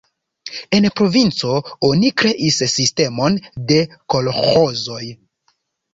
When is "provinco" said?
1.01-1.57